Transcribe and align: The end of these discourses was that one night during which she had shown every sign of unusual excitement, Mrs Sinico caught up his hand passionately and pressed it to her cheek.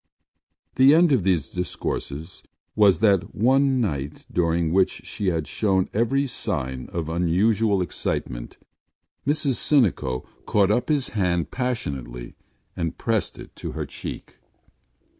The 0.77 0.95
end 0.95 1.11
of 1.11 1.23
these 1.23 1.47
discourses 1.49 2.41
was 2.75 3.01
that 3.01 3.35
one 3.35 3.79
night 3.79 4.25
during 4.31 4.73
which 4.73 5.05
she 5.05 5.27
had 5.27 5.45
shown 5.47 5.91
every 5.93 6.25
sign 6.25 6.89
of 6.91 7.07
unusual 7.07 7.83
excitement, 7.83 8.57
Mrs 9.27 9.57
Sinico 9.57 10.25
caught 10.47 10.71
up 10.71 10.89
his 10.89 11.09
hand 11.09 11.51
passionately 11.51 12.33
and 12.75 12.97
pressed 12.97 13.37
it 13.37 13.55
to 13.57 13.73
her 13.73 13.85
cheek. 13.85 14.37